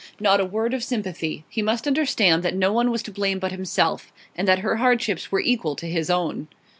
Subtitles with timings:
[0.19, 3.51] Not a word of sympathy; he must understand that no one was to blame but
[3.51, 6.47] himself; and that her hardships were equal to his own.